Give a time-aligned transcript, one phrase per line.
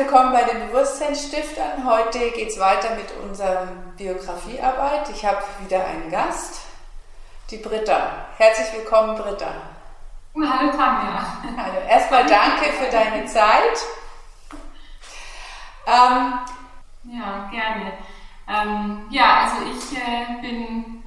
[0.00, 1.84] Willkommen bei den Bewusstseinsstiftern.
[1.84, 5.10] Heute geht es weiter mit unserer Biografiearbeit.
[5.10, 6.62] Ich habe wieder einen Gast,
[7.50, 8.26] die Britta.
[8.38, 9.48] Herzlich willkommen, Britta.
[10.34, 11.26] Hallo Tanja.
[11.54, 11.86] Hallo.
[11.86, 13.76] Erstmal danke für deine Zeit.
[15.86, 16.32] Ähm,
[17.04, 17.92] ja, gerne.
[18.48, 21.02] Ähm, ja, also ich äh, bin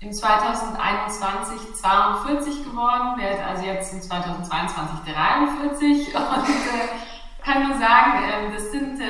[0.00, 7.15] im 2021 42 geworden, werde also jetzt in 2022 43 und äh,
[7.46, 9.06] kann nur sagen, äh, das sind äh,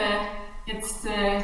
[0.67, 1.41] jetzt äh,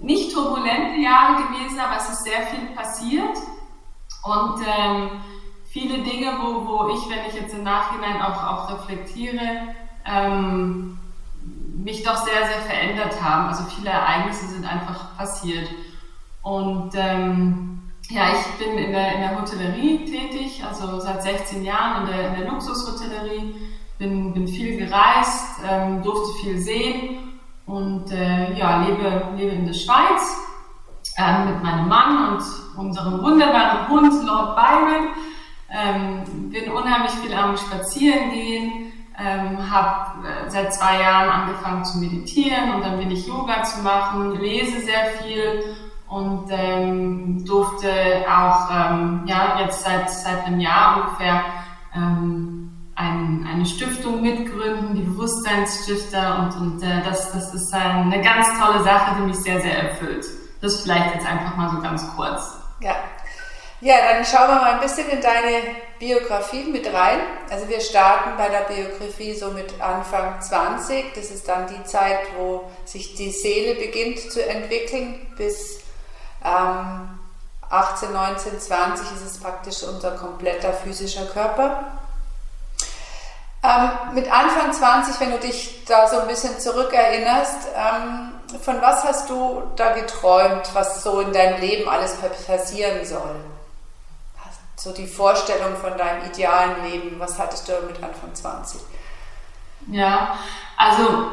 [0.00, 3.38] nicht turbulente Jahre gewesen, aber es ist sehr viel passiert
[4.22, 5.10] und ähm,
[5.66, 10.98] viele Dinge, wo, wo ich, wenn ich jetzt im Nachhinein auch, auch reflektiere, ähm,
[11.82, 13.48] mich doch sehr, sehr verändert haben.
[13.48, 15.68] Also viele Ereignisse sind einfach passiert.
[16.42, 22.02] Und ähm, ja, ich bin in der, in der Hotellerie tätig, also seit 16 Jahren
[22.02, 23.54] in der, in der Luxushotellerie
[23.98, 29.74] bin, bin viel gereist, ähm, durfte viel sehen und äh, ja, lebe, lebe in der
[29.74, 30.38] Schweiz
[31.16, 32.42] äh, mit meinem Mann und
[32.76, 35.08] unserem wunderbaren Hund Lord Byron.
[35.70, 42.74] Ähm, bin unheimlich viel am Spazierengehen, ähm, habe äh, seit zwei Jahren angefangen zu meditieren
[42.74, 45.64] und dann bin ich Yoga zu machen, lese sehr viel
[46.08, 47.90] und ähm, durfte
[48.28, 51.44] auch ähm, ja, jetzt seit, seit einem Jahr ungefähr
[51.94, 58.46] ähm, ein, eine Stiftung mitgründen, die Bewusstseinsstifter und, und äh, das, das ist eine ganz
[58.58, 60.26] tolle Sache, die mich sehr, sehr erfüllt.
[60.60, 62.52] Das vielleicht jetzt einfach mal so ganz kurz.
[62.80, 62.94] Ja.
[63.80, 65.60] Ja, dann schauen wir mal ein bisschen in deine
[65.98, 67.18] Biografie mit rein.
[67.50, 71.12] Also wir starten bei der Biografie so mit Anfang 20.
[71.14, 75.26] Das ist dann die Zeit, wo sich die Seele beginnt zu entwickeln.
[75.36, 75.80] Bis
[76.42, 77.18] ähm,
[77.68, 82.03] 18, 19, 20 ist es praktisch unser kompletter physischer Körper.
[83.64, 89.04] Ähm, mit Anfang 20, wenn du dich da so ein bisschen zurückerinnerst, ähm, von was
[89.04, 92.14] hast du da geträumt, was so in deinem Leben alles
[92.46, 93.36] passieren soll?
[94.76, 98.82] So die Vorstellung von deinem idealen Leben, was hattest du mit Anfang 20?
[99.86, 100.36] Ja,
[100.76, 101.30] also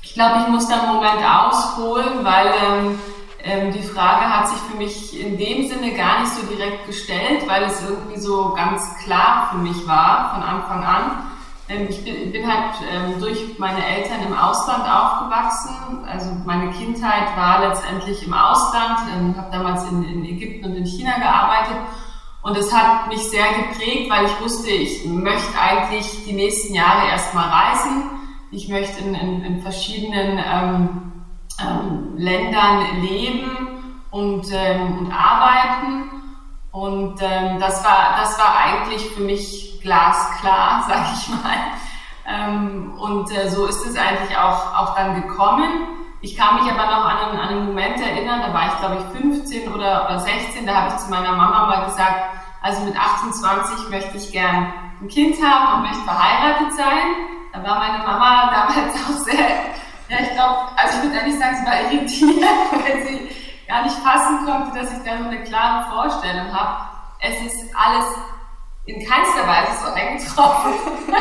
[0.00, 2.98] ich glaube, ich muss da einen Moment ausholen, weil ähm,
[3.42, 7.46] ähm, die Frage hat sich für mich in dem Sinne gar nicht so direkt gestellt,
[7.46, 11.33] weil es irgendwie so ganz klar für mich war von Anfang an.
[11.68, 16.04] Ähm, ich bin, bin halt ähm, durch meine Eltern im Ausland aufgewachsen.
[16.06, 20.86] Also meine Kindheit war letztendlich im Ausland, ähm, habe damals in, in Ägypten und in
[20.86, 21.76] China gearbeitet.
[22.42, 27.08] Und es hat mich sehr geprägt, weil ich wusste, ich möchte eigentlich die nächsten Jahre
[27.08, 28.10] erstmal reisen.
[28.50, 31.12] Ich möchte in, in, in verschiedenen ähm,
[31.58, 36.03] ähm, Ländern leben und, ähm, und arbeiten.
[36.74, 41.56] Und ähm, das, war, das war eigentlich für mich glasklar, sag ich mal.
[42.26, 45.86] Ähm, und äh, so ist es eigentlich auch, auch dann gekommen.
[46.20, 48.96] Ich kann mich aber noch an einen, an einen Moment erinnern, da war ich glaube
[48.96, 52.24] ich 15 oder, oder 16, da habe ich zu meiner Mama mal gesagt,
[52.60, 57.14] also mit 28 möchte ich gern ein Kind haben und möchte verheiratet sein.
[57.52, 59.48] Da war meine Mama damals auch sehr,
[60.08, 63.96] ja ich glaube, also ich würde eigentlich sagen, sie war irritiert, weil sie gar nicht
[63.96, 66.88] fassen konnte, dass ich da so eine klare Vorstellung habe.
[67.20, 68.06] Es ist alles
[68.86, 70.72] in keinster Weise so eingetroffen.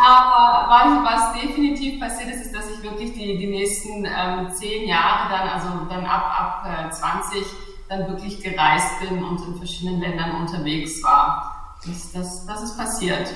[0.00, 4.88] Aber was, was, definitiv passiert ist, ist, dass ich wirklich die, die nächsten ähm, zehn
[4.88, 7.44] Jahre dann, also dann ab, ab äh, 20,
[7.88, 11.76] dann wirklich gereist bin und in verschiedenen Ländern unterwegs war.
[11.84, 13.32] Das, das, das ist passiert.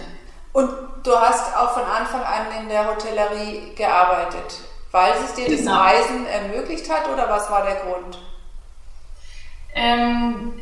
[0.52, 0.70] Und
[1.02, 4.60] du hast auch von Anfang an in der Hotellerie gearbeitet,
[4.92, 5.76] weil es dir das genau.
[5.76, 8.18] Reisen ermöglicht hat oder was war der Grund?
[9.74, 10.52] Ähm,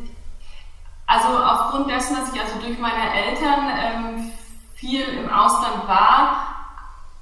[1.07, 4.33] also aufgrund dessen, dass ich also durch meine Eltern ähm,
[4.77, 6.47] viel im Ausland war,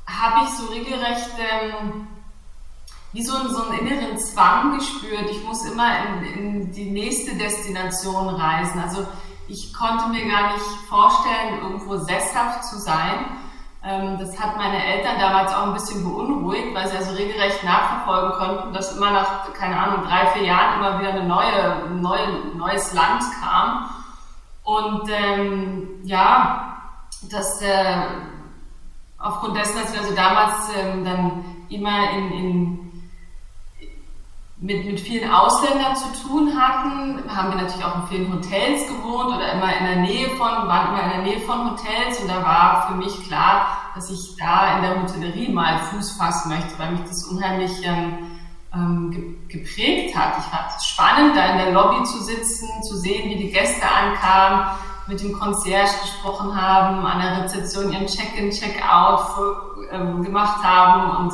[0.07, 2.07] habe ich so regelrecht ähm,
[3.13, 5.31] wie so, einen, so einen inneren Zwang gespürt.
[5.31, 8.81] Ich muss immer in, in die nächste Destination reisen.
[8.81, 9.07] Also
[9.49, 13.25] ich konnte mir gar nicht vorstellen, irgendwo sesshaft zu sein.
[13.85, 18.33] Ähm, das hat meine Eltern damals auch ein bisschen beunruhigt, weil sie also regelrecht nachverfolgen
[18.33, 22.93] konnten, dass immer nach, keine Ahnung, drei, vier Jahren immer wieder ein neue, neue, neues
[22.93, 23.91] Land kam.
[24.65, 26.77] Und ähm, ja,
[27.31, 28.03] das äh,
[29.19, 32.88] aufgrund dessen, dass wir also damals ähm, dann immer in, in
[34.61, 39.37] mit, mit vielen Ausländern zu tun hatten, haben wir natürlich auch in vielen Hotels gewohnt
[39.37, 42.21] oder immer in der Nähe von, waren immer in der Nähe von Hotels.
[42.21, 46.49] Und da war für mich klar, dass ich da in der Hotellerie mal Fuß fassen
[46.49, 48.19] möchte, weil mich das unheimlich ähm,
[48.75, 50.39] ähm, geprägt hat.
[50.39, 53.87] Ich fand es spannend, da in der Lobby zu sitzen, zu sehen, wie die Gäste
[53.89, 54.71] ankamen,
[55.07, 59.21] mit dem Concierge gesprochen haben, an der Rezeption ihren Check-in, Check-out
[59.93, 61.25] ähm, gemacht haben.
[61.25, 61.33] Und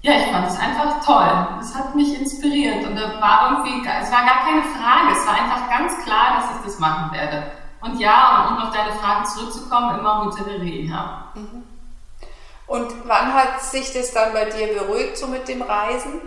[0.00, 1.58] ja, ich fand es einfach toll.
[1.60, 5.34] Es hat mich inspiriert und da war irgendwie, es war gar keine Frage, es war
[5.34, 7.50] einfach ganz klar, dass ich das machen werde.
[7.80, 11.24] Und ja, um auf deine Fragen zurückzukommen, immer Monterrey, ja.
[11.34, 11.64] Mhm.
[12.66, 16.20] Und wann hat sich das dann bei dir beruhigt, so mit dem Reisen?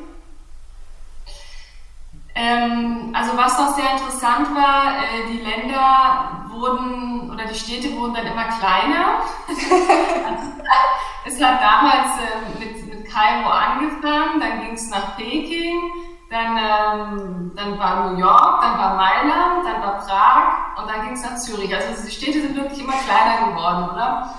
[2.33, 8.15] Ähm, also was noch sehr interessant war, äh, die Länder wurden oder die Städte wurden
[8.15, 9.21] dann immer kleiner.
[11.25, 15.91] es hat damals äh, mit Kairo angefangen, dann ging es nach Peking,
[16.29, 21.13] dann, ähm, dann war New York, dann war Mailand, dann war Prag und dann ging
[21.13, 21.73] es nach Zürich.
[21.75, 24.33] Also die Städte sind wirklich immer kleiner geworden, oder?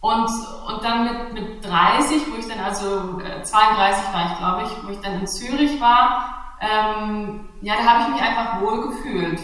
[0.00, 0.30] Und,
[0.66, 4.86] und dann mit, mit 30, wo ich dann also äh, 32 war ich, glaube ich,
[4.86, 9.40] wo ich dann in Zürich war, ähm, ja, da habe ich mich einfach wohl gefühlt.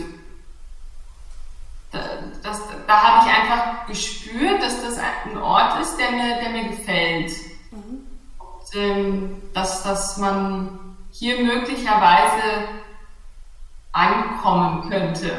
[1.92, 1.98] Da,
[2.42, 6.68] das, da habe ich einfach gespürt, dass das ein Ort ist, der mir, der mir
[6.68, 7.32] gefällt.
[8.74, 12.68] Ähm, dass, dass man hier möglicherweise
[13.92, 15.32] ankommen könnte.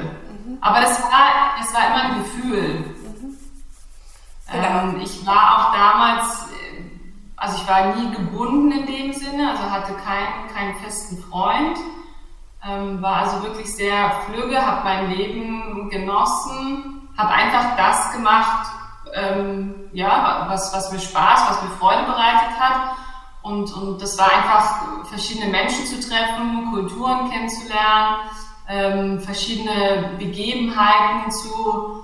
[0.46, 0.58] Mhm.
[0.62, 2.80] Aber das war, das war immer ein Gefühl.
[2.80, 3.38] Mhm.
[4.52, 4.80] Genau.
[4.80, 6.48] Ähm, ich war auch damals
[7.38, 11.78] also ich war nie gebunden in dem Sinne, also hatte keinen, keinen festen Freund,
[12.68, 18.68] ähm, war also wirklich sehr flügge, habe mein Leben genossen, habe einfach das gemacht,
[19.14, 22.98] ähm, ja, was, was mir Spaß, was mir Freude bereitet hat.
[23.48, 28.18] Und, und das war einfach, verschiedene Menschen zu treffen, Kulturen kennenzulernen,
[28.68, 32.04] ähm, verschiedene Begebenheiten zu,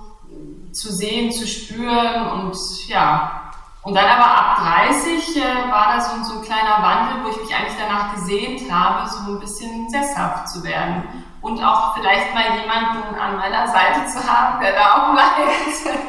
[0.72, 3.52] zu sehen, zu spüren und ja,
[3.82, 4.58] und dann aber ab
[4.88, 8.72] 30 äh, war da so, so, ein kleiner Wandel, wo ich mich eigentlich danach gesehnt
[8.72, 11.04] habe, so ein bisschen sesshaft zu werden.
[11.44, 16.00] Und auch vielleicht mal jemanden an meiner Seite zu haben, der da auch bleibt.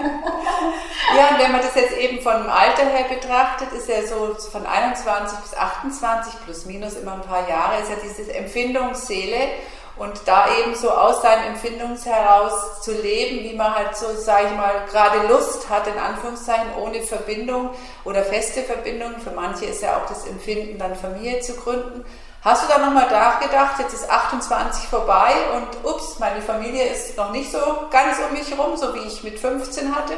[1.19, 4.36] ja, und wenn man das jetzt eben von dem Alter her betrachtet, ist ja so
[4.50, 9.48] von 21 bis 28 plus minus immer ein paar Jahre, ist ja diese Empfindungsseele
[9.96, 14.46] und da eben so aus seinen Empfindungen heraus zu leben, wie man halt so, sage
[14.50, 17.70] ich mal, gerade Lust hat, in Anführungszeichen, ohne Verbindung
[18.04, 19.19] oder feste Verbindung.
[19.19, 22.04] Für manche ist ja auch das Empfinden, dann Familie zu gründen.
[22.44, 27.31] Hast du da nochmal nachgedacht, jetzt ist 28 vorbei und ups, meine Familie ist noch
[27.31, 27.58] nicht so
[27.91, 30.12] ganz um mich herum, so wie ich mit 15 hatte?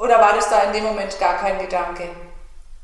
[0.00, 2.08] Oder war das da in dem Moment gar kein Gedanke?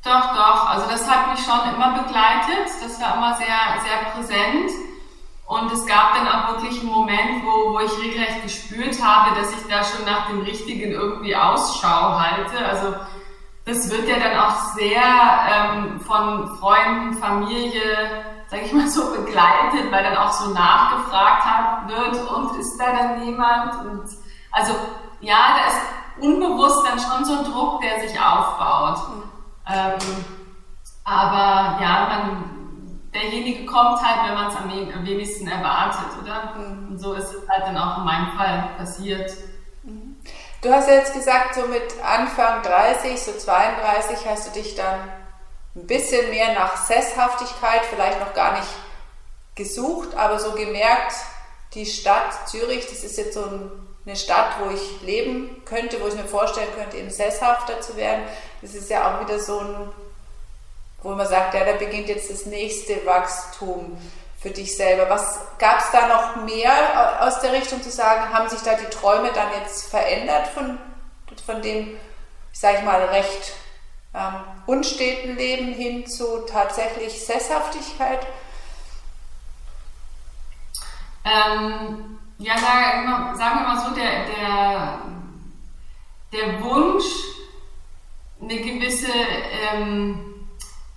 [0.05, 0.69] Doch, doch.
[0.69, 2.69] Also das hat mich schon immer begleitet.
[2.83, 3.47] Das war immer sehr,
[3.83, 4.71] sehr präsent.
[5.47, 9.53] Und es gab dann auch wirklich einen Moment, wo, wo ich regelrecht gespürt habe, dass
[9.53, 12.59] ich da schon nach dem Richtigen irgendwie Ausschau halte.
[12.65, 12.95] Also
[13.65, 15.03] das wird ja dann auch sehr
[15.51, 21.89] ähm, von Freunden, Familie, sag ich mal so, begleitet, weil dann auch so nachgefragt hat,
[21.89, 23.75] wird und ist da dann jemand?
[23.87, 24.09] Und
[24.51, 24.75] also
[25.21, 25.81] ja, da ist
[26.21, 29.09] unbewusst dann schon so ein Druck, der sich aufbaut.
[29.09, 29.23] Mhm.
[29.73, 30.25] Ähm,
[31.05, 36.55] aber ja, man derjenige kommt halt, wenn man es am, wenigsten erwartet, oder?
[36.57, 36.89] Mhm.
[36.89, 39.31] Und so ist es halt dann auch in meinem Fall passiert.
[39.85, 40.17] Mhm.
[40.61, 44.99] Du hast ja jetzt gesagt, so mit Anfang 30, so 32 hast du dich dann
[45.75, 48.69] ein bisschen mehr nach Sesshaftigkeit, vielleicht noch gar nicht
[49.55, 51.15] gesucht, aber so gemerkt,
[51.75, 53.45] die Stadt Zürich, das ist jetzt so
[54.05, 58.23] eine Stadt, wo ich leben könnte, wo ich mir vorstellen könnte, eben sesshafter zu werden.
[58.63, 59.93] Das ist ja auch wieder so ein
[61.03, 63.97] wo man sagt, ja, da beginnt jetzt das nächste Wachstum
[64.41, 65.09] für dich selber.
[65.09, 68.33] Was gab es da noch mehr aus der Richtung zu sagen?
[68.33, 70.79] Haben sich da die Träume dann jetzt verändert von,
[71.45, 71.97] von dem,
[72.53, 73.53] ich sage mal, recht
[74.15, 74.35] ähm,
[74.67, 78.27] unsteten Leben hin zu tatsächlich Sesshaftigkeit?
[81.25, 83.07] Ähm, ja, sagen,
[83.59, 84.99] wir mal so, der, der,
[86.33, 87.05] der Wunsch,
[88.41, 90.49] eine gewisse ähm,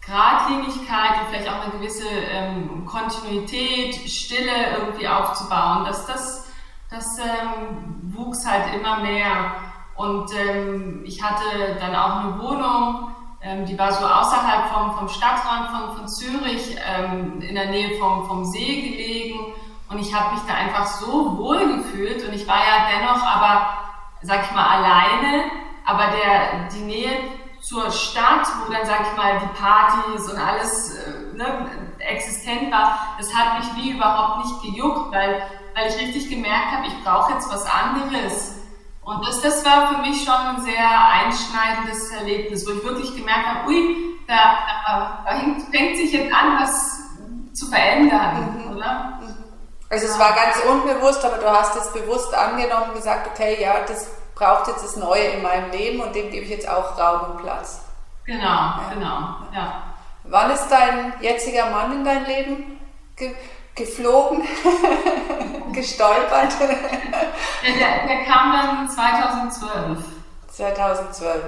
[0.02, 5.86] Gradlinigkeit und vielleicht auch eine gewisse ähm, Kontinuität, Stille irgendwie aufzubauen.
[5.86, 6.48] Das, das,
[6.90, 9.56] das ähm, wuchs halt immer mehr.
[9.96, 15.10] Und ähm, ich hatte dann auch eine Wohnung, ähm, die war so außerhalb vom, vom
[15.10, 19.54] Stadtrand von, von Zürich, ähm, in der Nähe vom, vom See gelegen.
[19.90, 22.28] Und ich habe mich da einfach so wohl gefühlt.
[22.28, 23.68] Und ich war ja dennoch aber,
[24.22, 25.44] sag ich mal, alleine.
[25.86, 27.18] Aber der, die Nähe
[27.60, 31.70] zur Stadt, wo dann, sag ich mal, die Partys und alles äh, ne,
[32.00, 35.44] existent war, das hat mich wie überhaupt nicht gejuckt, weil,
[35.76, 38.63] weil ich richtig gemerkt habe, ich brauche jetzt was anderes.
[39.06, 43.46] Und das, das war für mich schon ein sehr einschneidendes Erlebnis, wo ich wirklich gemerkt
[43.48, 45.38] habe, ui, da, da, da
[45.72, 47.02] fängt sich jetzt an, was
[47.54, 48.76] zu verändern, mhm.
[48.76, 49.20] oder?
[49.90, 53.76] Also es war ganz unbewusst, aber du hast es bewusst angenommen und gesagt, okay, ja,
[53.88, 57.32] das braucht jetzt das Neue in meinem Leben und dem gebe ich jetzt auch Raum
[57.32, 57.82] und Platz.
[58.26, 58.92] Genau, ja.
[58.94, 59.84] genau, ja.
[60.24, 62.80] Wann ist dein jetziger Mann in dein Leben
[63.16, 63.36] ge
[63.76, 64.44] geflogen,
[65.74, 66.54] gestolpert?
[66.60, 70.00] der, der kam dann 2012.
[70.52, 71.44] 2012.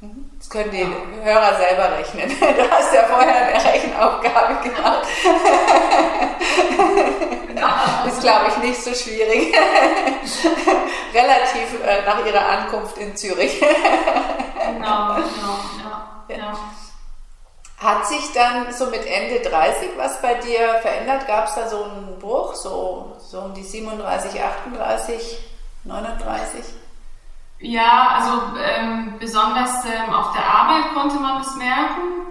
[0.00, 0.30] Mhm.
[0.38, 0.86] Das können die
[1.24, 2.28] Hörer selber rechnen.
[2.40, 5.06] Du hast ja vorher eine Rechenaufgabe gemacht.
[8.06, 9.52] Ist, glaube ich, nicht so schwierig.
[11.14, 13.60] Relativ äh, nach ihrer Ankunft in Zürich.
[13.60, 16.36] Genau, genau, ja.
[16.36, 16.52] ja.
[17.80, 21.28] Hat sich dann so mit Ende 30 was bei dir verändert?
[21.28, 25.38] Gab es da so einen Bruch, so, so um die 37, 38,
[25.84, 26.64] 39?
[27.60, 32.26] Ja, also ähm, besonders ähm, auf der Arbeit konnte man das merken.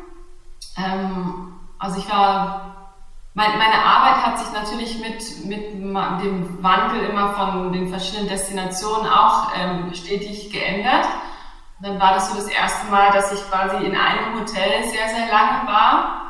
[0.78, 2.92] Ähm, also ich war,
[3.34, 9.08] mein, meine Arbeit hat sich natürlich mit, mit dem Wandel immer von den verschiedenen Destinationen
[9.10, 11.06] auch ähm, stetig geändert.
[11.80, 15.08] Und dann war das so das erste Mal, dass ich quasi in einem Hotel sehr,
[15.10, 16.28] sehr lange war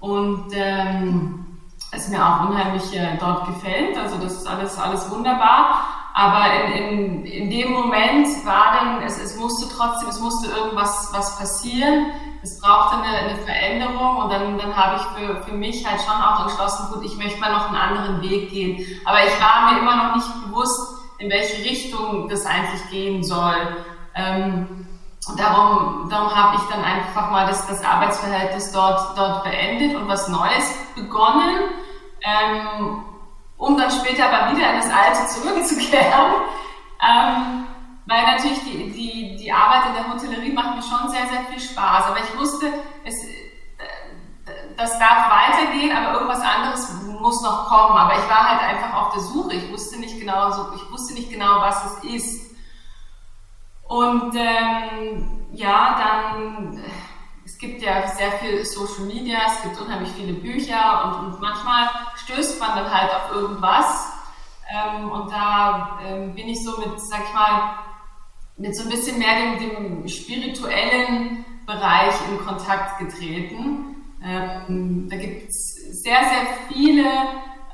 [0.00, 1.60] und ähm,
[1.92, 3.96] es mir auch unheimlich äh, dort gefällt.
[3.96, 5.84] Also das ist alles, alles wunderbar.
[6.14, 11.10] Aber in, in, in dem Moment war dann, es, es musste trotzdem, es musste irgendwas
[11.12, 12.06] was passieren.
[12.42, 16.20] Es brauchte eine, eine Veränderung und dann, dann habe ich für, für mich halt schon
[16.20, 18.84] auch entschlossen, gut, ich möchte mal noch einen anderen Weg gehen.
[19.04, 23.76] Aber ich war mir immer noch nicht bewusst, in welche Richtung das eigentlich gehen soll.
[24.16, 24.87] Ähm,
[25.36, 30.28] darum, darum habe ich dann einfach mal das, das Arbeitsverhältnis dort, dort beendet und was
[30.28, 31.70] Neues begonnen.
[32.22, 33.04] Ähm,
[33.56, 36.32] um dann später aber wieder in das Alte zurückzukehren.
[37.02, 37.66] ähm,
[38.06, 41.60] weil natürlich die, die, die Arbeit in der Hotellerie macht mir schon sehr, sehr viel
[41.60, 42.06] Spaß.
[42.06, 42.72] Aber ich wusste,
[43.04, 43.14] es,
[44.76, 46.88] das darf weitergehen, aber irgendwas anderes
[47.20, 47.98] muss noch kommen.
[47.98, 49.54] Aber ich war halt einfach auf der Suche.
[49.54, 52.56] Ich wusste nicht genau, so, ich wusste nicht genau, was es ist.
[53.88, 56.80] Und ähm, ja, dann
[57.48, 61.88] es gibt ja sehr viel Social Media, es gibt unheimlich viele Bücher und, und manchmal
[62.16, 64.12] stößt man dann halt auf irgendwas.
[64.70, 67.78] Ähm, und da ähm, bin ich so mit, sag ich mal,
[68.58, 73.96] mit so ein bisschen mehr dem, dem spirituellen Bereich in Kontakt getreten.
[74.22, 77.04] Ähm, da gibt es sehr, sehr viele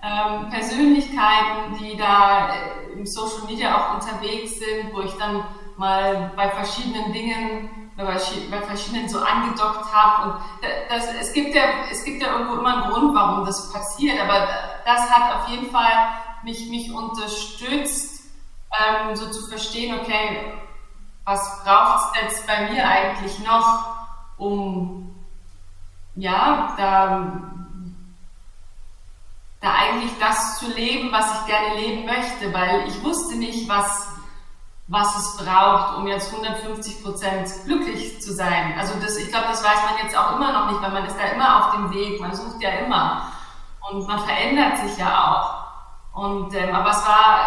[0.02, 5.44] ähm, Persönlichkeiten, die da äh, im Social Media auch unterwegs sind, wo ich dann
[5.76, 10.30] mal bei verschiedenen Dingen bei verschiedenen so angedockt habe.
[10.30, 10.40] Und
[10.88, 14.48] das, es, gibt ja, es gibt ja irgendwo immer einen Grund, warum das passiert, aber
[14.84, 16.08] das hat auf jeden Fall
[16.42, 18.24] mich, mich unterstützt,
[18.72, 20.54] ähm, so zu verstehen, okay,
[21.24, 23.96] was braucht es jetzt bei mir eigentlich noch,
[24.36, 25.14] um
[26.16, 27.32] ja, da,
[29.60, 34.13] da eigentlich das zu leben, was ich gerne leben möchte, weil ich wusste nicht, was
[34.86, 38.74] was es braucht, um jetzt 150 Prozent glücklich zu sein.
[38.78, 41.16] Also das, ich glaube, das weiß man jetzt auch immer noch nicht, weil man ist
[41.18, 43.32] da immer auf dem Weg, man sucht ja immer
[43.90, 45.64] und man verändert sich ja auch.
[46.22, 47.38] Und ähm, aber es war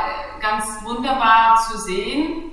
[0.41, 2.51] ganz wunderbar zu sehen,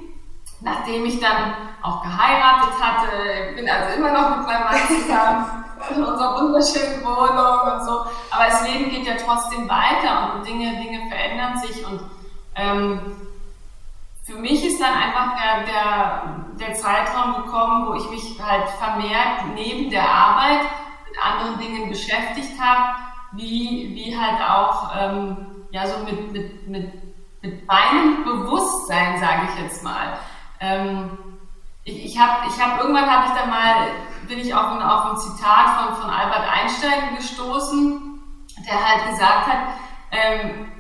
[0.61, 5.65] nachdem ich dann auch geheiratet hatte, bin also immer noch mit meinem Mann zusammen
[5.97, 8.01] in unserer wunderschönen Wohnung und so.
[8.31, 12.01] Aber das Leben geht ja trotzdem weiter und Dinge, Dinge verändern sich und
[12.55, 13.01] ähm,
[14.25, 19.55] für mich ist dann einfach der, der, der Zeitraum gekommen, wo ich mich halt vermehrt
[19.55, 20.63] neben der Arbeit
[21.07, 22.97] mit anderen Dingen beschäftigt habe,
[23.33, 26.93] wie, wie halt auch ähm, ja, so mit, mit, mit,
[27.43, 30.19] mit meinem Bewusstsein, sage ich jetzt mal.
[30.61, 31.19] Ähm,
[31.85, 33.89] ich ich habe ich hab, irgendwann habe ich da mal,
[34.27, 38.21] bin ich auf ein, auf ein Zitat von, von Albert Einstein gestoßen,
[38.67, 39.59] der halt gesagt hat,
[40.11, 40.73] ähm,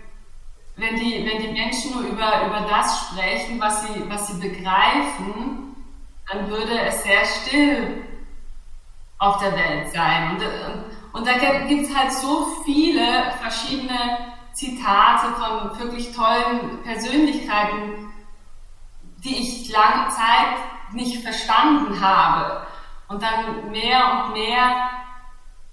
[0.76, 5.76] wenn die, wenn die Menschen nur über, über das sprechen, was sie, was sie begreifen,
[6.30, 8.04] dann würde es sehr still
[9.18, 10.30] auf der Welt sein.
[10.32, 11.34] Und, und, da
[11.66, 18.12] gibt es halt so viele verschiedene Zitate von wirklich tollen Persönlichkeiten,
[19.18, 20.56] die ich lange Zeit
[20.92, 22.66] nicht verstanden habe.
[23.08, 24.90] Und dann mehr und mehr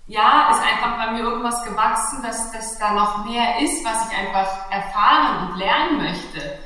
[0.08, 4.18] ja, ist einfach bei mir irgendwas gewachsen, dass, dass da noch mehr ist, was ich
[4.18, 6.60] einfach erfahren und lernen möchte.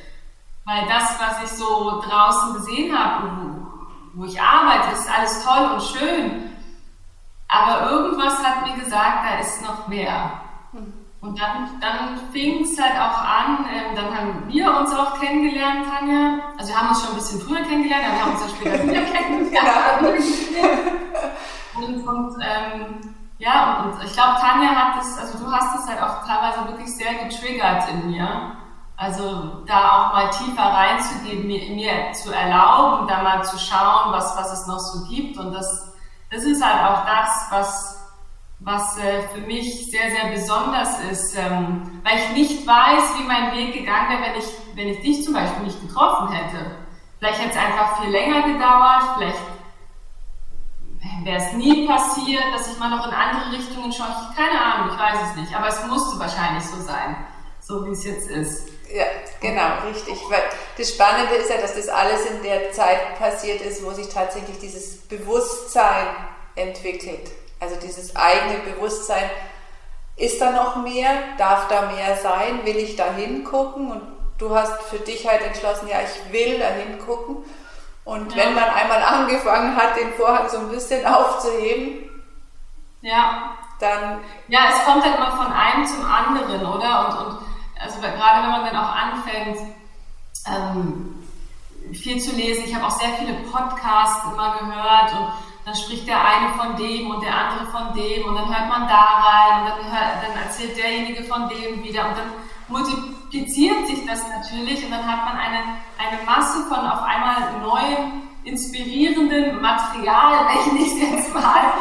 [0.66, 5.72] Weil das, was ich so draußen gesehen habe, wo, wo ich arbeite, ist alles toll
[5.74, 6.52] und schön.
[7.48, 10.42] Aber irgendwas hat mir gesagt, da ist noch mehr.
[11.22, 15.88] Und dann, dann fing es halt auch an, ähm, dann haben wir uns auch kennengelernt,
[15.88, 16.40] Tanja.
[16.58, 18.84] Also wir haben uns schon ein bisschen früher kennengelernt, aber wir haben uns ja später
[18.84, 20.24] wieder kennengelernt.
[21.76, 26.02] und, und ähm, ja, und ich glaube, Tanja hat das, also du hast das halt
[26.02, 28.56] auch teilweise wirklich sehr getriggert in mir.
[28.98, 34.38] Also da auch mal tiefer reinzugehen, mir, mir zu erlauben, da mal zu schauen, was,
[34.38, 35.38] was es noch so gibt.
[35.38, 35.94] Und das,
[36.32, 38.14] das ist halt auch das, was,
[38.60, 43.52] was äh, für mich sehr, sehr besonders ist, ähm, weil ich nicht weiß, wie mein
[43.52, 46.78] Weg gegangen wäre, wenn ich, wenn ich dich zum Beispiel nicht getroffen hätte.
[47.20, 49.40] Vielleicht hätte es einfach viel länger gedauert, vielleicht
[51.26, 54.16] wäre es nie passiert, dass ich mal noch in andere Richtungen schaue.
[54.36, 57.16] Keine Ahnung, ich weiß es nicht, aber es musste wahrscheinlich so sein,
[57.60, 58.70] so wie es jetzt ist.
[58.94, 59.06] Ja,
[59.42, 60.22] genau, richtig.
[60.30, 60.44] Weil
[60.78, 64.60] das Spannende ist ja, dass das alles in der Zeit passiert ist, wo sich tatsächlich
[64.60, 66.08] dieses Bewusstsein
[66.56, 67.32] entwickelt.
[67.60, 69.28] Also dieses eigene Bewusstsein,
[70.18, 71.10] ist da noch mehr?
[71.40, 72.64] Darf da mehr sein?
[72.66, 73.92] Will ich da hingucken?
[73.92, 74.02] Und
[74.38, 77.38] du hast für dich halt entschlossen, ja, ich will da hingucken.
[78.06, 78.44] Und ja.
[78.44, 82.10] wenn man einmal angefangen hat, den Vorhang so ein bisschen aufzuheben,
[83.02, 83.56] ja.
[83.80, 84.20] dann.
[84.48, 87.10] Ja, es kommt halt immer von einem zum anderen, oder?
[87.10, 87.40] Und, und
[87.82, 89.58] also gerade wenn man dann auch anfängt,
[90.48, 91.24] ähm,
[91.94, 95.30] viel zu lesen, ich habe auch sehr viele Podcasts immer gehört und
[95.66, 98.88] dann spricht der eine von dem und der andere von dem und dann hört man
[98.88, 102.32] da rein und dann, hört, dann erzählt derjenige von dem wieder und dann
[102.68, 105.60] multipliziert sich das natürlich und dann hat man eine,
[105.98, 111.74] eine Masse von auf einmal neuem, inspirierenden Material, nenne ich jetzt mal.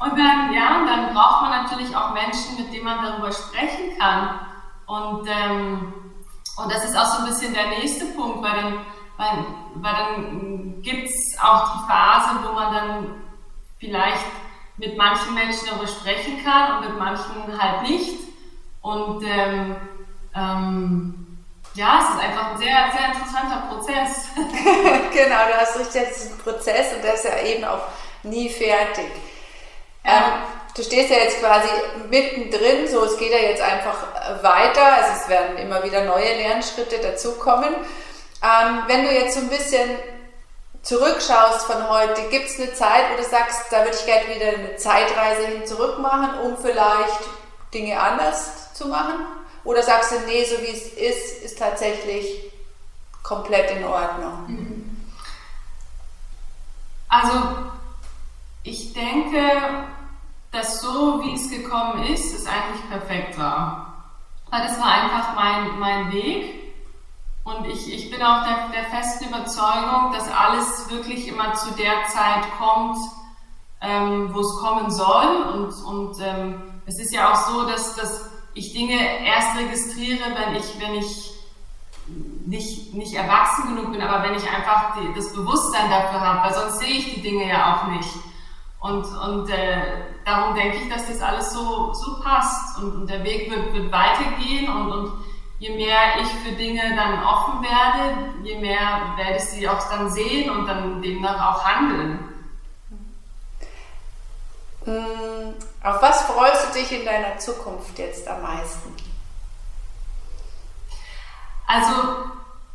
[0.00, 4.40] Und dann, ja, dann braucht man natürlich auch Menschen, mit denen man darüber sprechen kann.
[4.86, 5.94] Und, ähm,
[6.56, 8.78] und das ist auch so ein bisschen der nächste Punkt, weil dann,
[9.16, 13.06] weil, weil dann gibt es auch die Phase, wo man dann
[13.78, 14.26] vielleicht
[14.76, 18.18] mit manchen Menschen darüber sprechen kann und mit manchen halt nicht.
[18.82, 19.76] Und ähm,
[20.36, 21.24] ähm,
[21.74, 24.28] ja, es ist einfach ein sehr, sehr interessanter Prozess.
[25.12, 27.82] genau, du hast richtig, ein Prozess und der ist ja eben auch
[28.22, 29.10] nie fertig.
[30.04, 30.12] Ja.
[30.12, 30.22] Ähm,
[30.76, 31.68] du stehst ja jetzt quasi
[32.10, 36.98] mittendrin, so es geht ja jetzt einfach weiter, also es werden immer wieder neue Lernschritte
[36.98, 37.74] dazukommen.
[38.42, 39.88] Ähm, wenn du jetzt so ein bisschen
[40.82, 44.48] zurückschaust von heute, gibt es eine Zeit, wo du sagst, da würde ich gerne wieder
[44.48, 47.20] eine Zeitreise hin zurück machen, um vielleicht
[47.72, 49.26] Dinge anders zu machen?
[49.64, 52.52] Oder sagst du, nee, so wie es ist, ist tatsächlich
[53.22, 54.44] komplett in Ordnung?
[54.46, 54.96] Mhm.
[57.08, 57.32] Also,
[58.62, 59.40] ich denke,
[60.50, 64.04] dass so, wie es gekommen ist, es eigentlich perfekt war.
[64.50, 66.74] Weil das war einfach mein, mein Weg.
[67.44, 72.06] Und ich, ich bin auch der, der festen Überzeugung, dass alles wirklich immer zu der
[72.06, 72.96] Zeit kommt,
[73.80, 75.42] ähm, wo es kommen soll.
[75.52, 80.56] Und, und ähm, es ist ja auch so, dass, dass ich Dinge erst registriere, wenn
[80.56, 81.34] ich, wenn ich
[82.46, 86.54] nicht, nicht erwachsen genug bin, aber wenn ich einfach die, das Bewusstsein dafür habe, weil
[86.54, 88.10] sonst sehe ich die Dinge ja auch nicht.
[88.80, 89.82] Und, und äh,
[90.24, 93.90] darum denke ich, dass das alles so, so passt und, und der Weg wird, wird
[93.90, 95.12] weitergehen und, und
[95.58, 100.10] je mehr ich für Dinge dann offen werde, je mehr werde ich sie auch dann
[100.10, 102.18] sehen und dann demnach auch handeln.
[104.84, 108.94] Hm, auf was freust du dich in deiner Zukunft jetzt am meisten?
[111.66, 111.92] Also,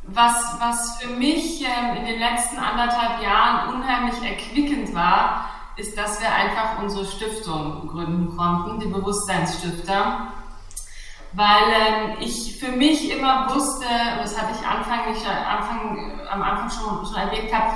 [0.03, 6.21] was, was für mich ähm, in den letzten anderthalb Jahren unheimlich erquickend war, ist, dass
[6.21, 10.27] wir einfach unsere Stiftung gründen konnten, die Bewusstseinsstifter.
[11.33, 16.43] Weil ähm, ich für mich immer wusste, und das hatte ich Anfang, ich Anfang, am
[16.43, 17.73] Anfang schon, schon erlebt habe,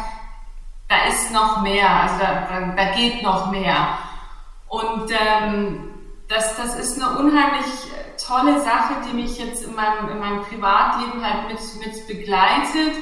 [0.90, 3.98] da ist noch mehr, also da, da geht noch mehr.
[4.74, 5.92] Und ähm,
[6.28, 7.66] das, das ist eine unheimlich
[8.26, 12.96] tolle Sache, die mich jetzt in meinem, in meinem Privatleben halt mit, mit begleitet,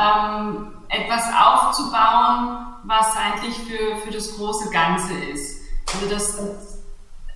[0.00, 5.62] ähm, etwas aufzubauen, was eigentlich für, für das große Ganze ist.
[5.92, 6.38] Also das,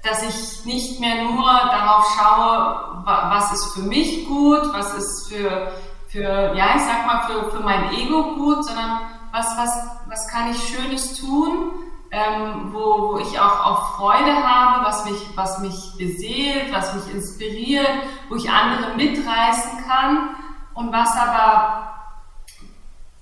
[0.04, 5.72] dass ich nicht mehr nur darauf schaue, was ist für mich gut, was ist für,
[6.06, 9.00] für ja, ich sag mal, für, für mein Ego gut, sondern
[9.32, 9.70] was, was,
[10.06, 11.72] was kann ich Schönes tun,
[12.14, 17.12] ähm, wo, wo ich auch, auch Freude habe, was mich, was mich beseelt, was mich
[17.12, 17.88] inspiriert,
[18.28, 20.36] wo ich andere mitreißen kann
[20.74, 21.88] und was aber,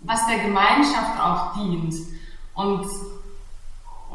[0.00, 1.94] was der Gemeinschaft auch dient.
[2.55, 2.87] Und,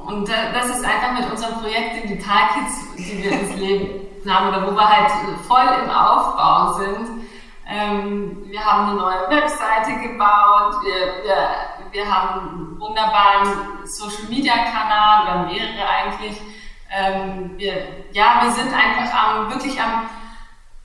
[0.06, 4.68] und das ist einfach mit unserem Projekt den Detailkids, die wir ins Leben haben oder
[4.68, 5.12] wo wir halt
[5.48, 7.26] voll im Aufbau sind.
[7.68, 14.54] Ähm, wir haben eine neue Webseite gebaut, wir, wir wir haben einen wunderbaren Social Media
[14.54, 16.42] Kanal, wir haben mehrere eigentlich.
[16.90, 20.10] Ähm, wir, ja, wir sind einfach am, wirklich am,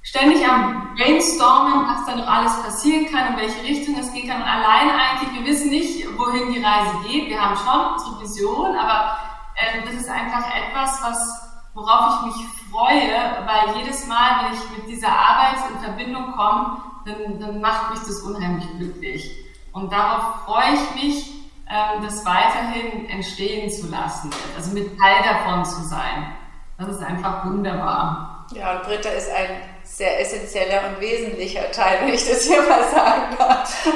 [0.03, 4.43] ständig am Brainstormen, was da noch alles passieren kann, in welche Richtung es gehen kann.
[4.43, 7.29] Und allein eigentlich, wir wissen nicht, wohin die Reise geht.
[7.29, 9.17] Wir haben schon unsere Vision, aber
[9.57, 14.79] ähm, das ist einfach etwas, was, worauf ich mich freue, weil jedes Mal, wenn ich
[14.79, 19.52] mit dieser Arbeit in Verbindung komme, dann, dann macht mich das unheimlich glücklich.
[19.72, 21.30] Und darauf freue ich mich,
[21.70, 26.35] ähm, das weiterhin entstehen zu lassen, also mit Teil davon zu sein.
[26.78, 28.46] Das ist einfach wunderbar.
[28.52, 32.85] Ja, und Britta ist ein sehr essentieller und wesentlicher Teil, wenn ich das hier mal
[32.85, 33.87] sagen darf.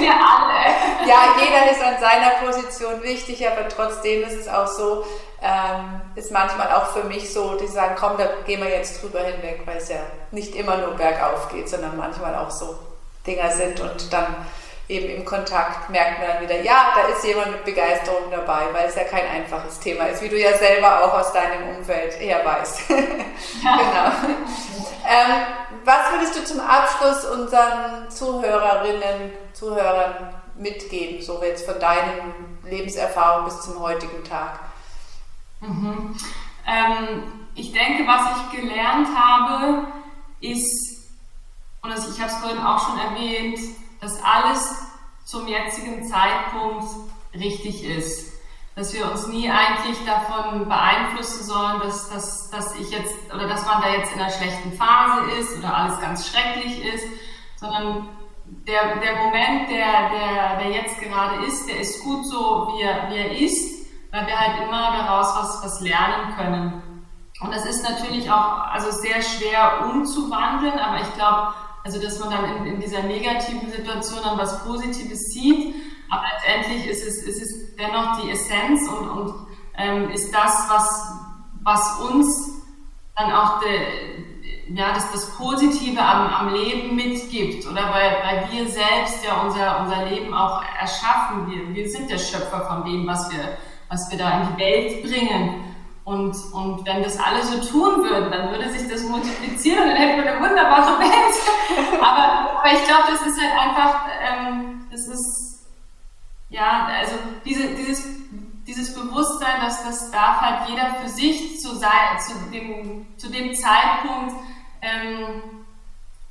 [0.00, 1.08] Wir alle.
[1.08, 5.04] Ja, jeder ist an seiner Position wichtig, aber trotzdem ist es auch so,
[5.40, 9.20] ähm, ist manchmal auch für mich so, die sagen, komm, da gehen wir jetzt drüber
[9.20, 12.78] hinweg, weil es ja nicht immer nur bergauf geht, sondern manchmal auch so
[13.26, 14.46] Dinger sind und dann
[14.88, 18.86] eben im Kontakt merkt man dann wieder, ja, da ist jemand mit Begeisterung dabei, weil
[18.86, 22.44] es ja kein einfaches Thema ist, wie du ja selber auch aus deinem Umfeld her
[22.44, 22.88] weißt.
[22.88, 24.12] genau.
[25.08, 25.32] Ähm,
[25.84, 33.60] was würdest du zum Abschluss unseren Zuhörerinnen, Zuhörern mitgeben, so jetzt von deinen Lebenserfahrung bis
[33.62, 34.60] zum heutigen Tag?
[35.60, 36.16] Mhm.
[36.66, 39.86] Ähm, ich denke, was ich gelernt habe,
[40.40, 40.95] ist,
[41.86, 43.58] und ich habe es vorhin auch schon erwähnt,
[44.00, 44.74] dass alles
[45.24, 46.84] zum jetzigen Zeitpunkt
[47.34, 48.32] richtig ist.
[48.74, 53.64] Dass wir uns nie eigentlich davon beeinflussen sollen, dass, dass, dass ich jetzt oder dass
[53.64, 57.04] man da jetzt in einer schlechten Phase ist oder alles ganz schrecklich ist,
[57.56, 58.08] sondern
[58.44, 63.10] der, der Moment, der, der, der jetzt gerade ist, der ist gut so, wie er,
[63.10, 66.82] wie er ist, weil wir halt immer daraus was, was lernen können.
[67.40, 71.54] Und das ist natürlich auch also sehr schwer umzuwandeln, aber ich glaube,
[71.86, 75.72] also dass man dann in, in, dieser negativen Situation dann was Positives sieht,
[76.10, 79.46] aber letztendlich ist es, ist es dennoch die Essenz und, und
[79.78, 81.12] ähm, ist das, was,
[81.62, 82.50] was uns
[83.16, 88.68] dann auch de, ja, das, das Positive am, am Leben mitgibt, oder weil, weil wir
[88.68, 91.48] selbst ja unser, unser Leben auch erschaffen.
[91.48, 95.02] Wir, wir sind der Schöpfer von dem, was wir, was wir da in die Welt
[95.04, 95.75] bringen.
[96.06, 99.96] Und, und wenn das alle so tun würden, dann würde sich das multiplizieren und dann
[99.96, 102.00] hätten wir eine wunderbare Welt.
[102.00, 105.66] aber, aber ich glaube, das ist halt einfach, ähm, das ist,
[106.48, 108.06] ja, also diese, dieses,
[108.68, 113.52] dieses Bewusstsein, dass das darf halt jeder für sich zu, sein, zu, dem, zu dem
[113.52, 114.32] Zeitpunkt
[114.82, 115.42] ähm,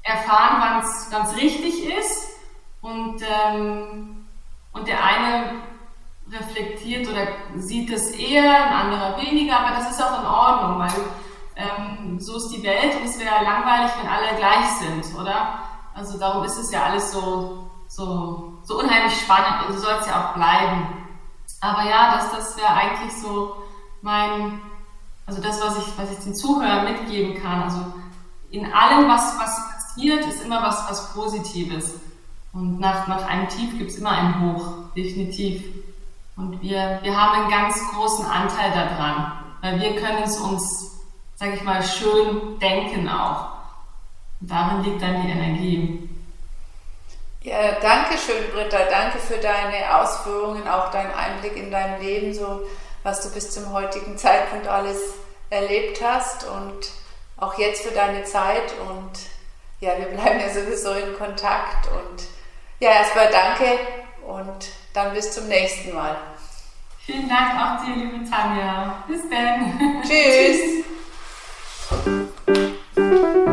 [0.04, 2.30] erfahren, wann es richtig ist.
[2.80, 4.26] Und, ähm,
[4.72, 5.52] und der eine
[6.32, 11.06] reflektiert oder sieht es eher, ein anderer weniger, aber das ist auch in Ordnung, weil
[11.56, 15.60] ähm, so ist die Welt und es wäre langweilig, wenn alle gleich sind, oder?
[15.94, 20.08] Also darum ist es ja alles so, so, so unheimlich spannend und so soll es
[20.08, 20.88] ja auch bleiben.
[21.62, 23.56] Aber ja, das, das wäre eigentlich so
[24.02, 24.60] mein,
[25.26, 27.64] also das, was ich, was ich den Zuhörern mitgeben kann.
[27.64, 27.94] Also
[28.50, 31.96] in allem, was, was passiert, ist immer was, was Positives.
[32.54, 35.64] Und nach, nach einem Tief gibt es immer ein Hoch, definitiv.
[36.38, 40.92] Und wir, wir haben einen ganz großen Anteil daran, weil wir können es uns,
[41.36, 43.56] sage ich mal, schön denken auch.
[44.42, 46.10] Und darin liegt dann die Energie.
[47.42, 48.80] Ja, danke schön, Britta.
[48.90, 52.64] Danke für deine Ausführungen, auch deinen Einblick in dein Leben, so
[53.04, 54.98] was du bis zum heutigen Zeitpunkt alles
[55.52, 56.90] erlebt hast und
[57.38, 58.74] auch jetzt für deine Zeit.
[58.90, 59.12] Und
[59.80, 61.88] ja, wir bleiben ja sowieso in Kontakt.
[61.88, 62.24] Und
[62.80, 63.80] ja, erstmal danke
[64.28, 64.66] und
[64.96, 66.16] dann bis zum nächsten Mal.
[67.06, 69.04] Vielen Dank auch dir, liebe Tanja.
[69.10, 70.02] Bis dann.
[70.02, 70.86] Tschüss.
[72.96, 73.46] Tschüss.